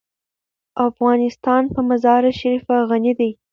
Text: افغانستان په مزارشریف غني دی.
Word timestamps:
افغانستان 0.87 1.63
په 1.73 1.79
مزارشریف 1.89 2.65
غني 2.89 3.13
دی. 3.19 3.31